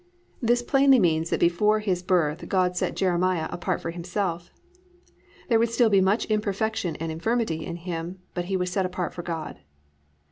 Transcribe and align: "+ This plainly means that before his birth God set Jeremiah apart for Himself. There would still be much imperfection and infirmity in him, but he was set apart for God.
"+ 0.25 0.41
This 0.41 0.63
plainly 0.63 0.97
means 0.97 1.29
that 1.29 1.39
before 1.39 1.77
his 1.79 2.01
birth 2.01 2.49
God 2.49 2.75
set 2.75 2.95
Jeremiah 2.95 3.47
apart 3.51 3.79
for 3.81 3.91
Himself. 3.91 4.49
There 5.47 5.59
would 5.59 5.69
still 5.69 5.91
be 5.91 6.01
much 6.01 6.25
imperfection 6.25 6.95
and 6.95 7.11
infirmity 7.11 7.63
in 7.63 7.75
him, 7.75 8.17
but 8.33 8.45
he 8.45 8.57
was 8.57 8.71
set 8.71 8.83
apart 8.83 9.13
for 9.13 9.21
God. 9.21 9.59